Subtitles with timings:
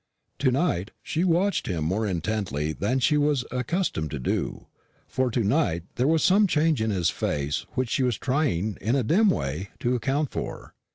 [0.39, 4.65] To night she watched him more intently than she was accustomed to do,
[5.07, 8.95] for to night there was some change in his face which she was trying in
[8.95, 10.73] a dim way to account for.